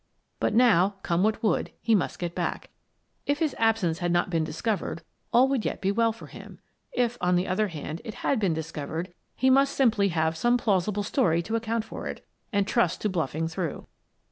[0.39, 2.71] But now, come what would, he must get back.
[3.27, 6.57] If his absence had not been discovered, all would yet be well for him.
[6.91, 10.87] If, on the other hand, it had been discovered, he must simply have some plaus
[10.87, 13.85] ible story to account for it, and trust to bluffing through.